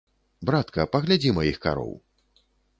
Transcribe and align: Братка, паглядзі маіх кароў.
Братка, 0.49 0.85
паглядзі 0.95 1.35
маіх 1.41 1.61
кароў. 1.69 1.95